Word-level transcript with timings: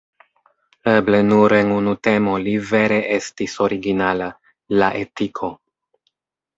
Eble 0.93 1.19
nur 1.27 1.55
en 1.57 1.75
unu 1.75 1.93
temo 2.09 2.35
li 2.47 2.55
vere 2.73 2.99
estis 3.21 3.57
originala: 3.69 4.33
la 4.81 4.93
etiko. 5.07 5.57